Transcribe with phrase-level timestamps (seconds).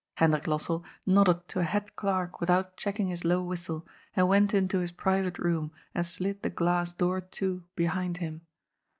[0.15, 3.85] Hendrik Lossell nodded to a head clerk without check ing his low whistle,
[4.15, 8.41] and went into his private room and slid the glass door to behind him.